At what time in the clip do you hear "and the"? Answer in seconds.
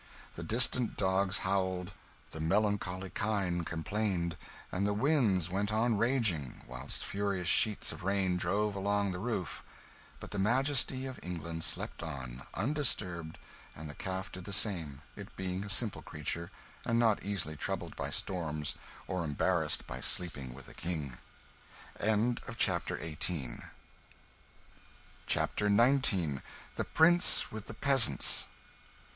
4.71-4.95, 13.75-13.93